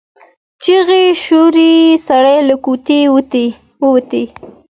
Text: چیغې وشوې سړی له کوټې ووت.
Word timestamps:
چیغې 0.63 1.03
وشوې 1.15 1.71
سړی 2.07 2.37
له 2.47 2.55
کوټې 2.65 2.99
ووت. 3.83 4.11